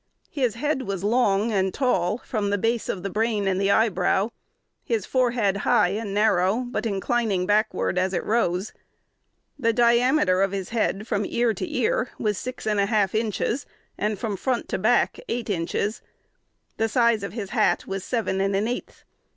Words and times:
His 0.31 0.55
"head 0.55 0.81
was 0.81 1.03
long, 1.03 1.51
and 1.51 1.71
tall 1.71 2.17
from 2.17 2.49
the 2.49 2.57
base 2.57 2.89
of 2.89 3.03
the 3.03 3.09
brain 3.11 3.47
and 3.47 3.61
the 3.61 3.69
eyebrow;" 3.69 4.31
his 4.83 5.05
forehead 5.05 5.57
high 5.57 5.89
and 5.89 6.11
narrow, 6.11 6.61
but 6.65 6.87
inclining 6.87 7.45
backward 7.45 7.99
as 7.99 8.11
it 8.11 8.23
rose. 8.25 8.73
The 9.59 9.73
diameter 9.73 10.41
of 10.41 10.53
his 10.53 10.69
head 10.69 11.05
from 11.07 11.23
ear 11.23 11.53
to 11.53 11.71
ear 11.71 12.09
was 12.17 12.39
six 12.39 12.65
and 12.65 12.79
a 12.79 12.87
half 12.87 13.13
inches, 13.13 13.67
and 13.95 14.17
from 14.17 14.37
front 14.37 14.67
to 14.69 14.79
back 14.79 15.19
eight 15.29 15.51
inches. 15.51 16.01
The 16.77 16.89
size 16.89 17.21
of 17.21 17.33
his 17.33 17.51
hat 17.51 17.85
was 17.85 18.03
seven 18.03 18.41
and 18.41 18.55
an 18.55 18.67
eighth. 18.67 19.03